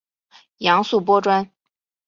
[0.57, 1.51] 杨素颇专。